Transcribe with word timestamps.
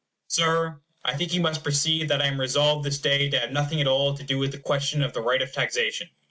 Sir, 0.27 0.81
I 1.05 1.15
think 1.15 1.31
you 1.31 1.41
must 1.41 1.63
perceive 1.63 2.07
that 2.09 2.23
I 2.23 2.25
am 2.25 2.39
resolved 2.41 2.83
this 2.83 2.97
day 2.97 3.29
to 3.29 3.39
have 3.39 3.51
nothing 3.51 3.79
at 3.81 3.87
all 3.87 4.17
to 4.17 4.23
do 4.23 4.39
with 4.39 4.51
the 4.51 4.57
question 4.57 5.03
of 5.03 5.13
the 5.13 5.21
right 5.21 5.43
of 5.43 5.53
taxation. 5.53 6.09